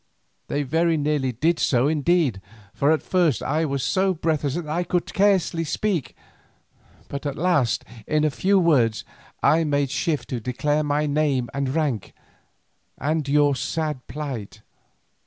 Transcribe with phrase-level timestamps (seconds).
[0.47, 2.41] They very nearly did so indeed,
[2.73, 6.15] for at first I was so breathless that I could scarcely speak,
[7.07, 9.03] but at last in few words
[9.43, 12.13] I made shift to declare my name and rank,
[12.97, 14.63] and your sad plight.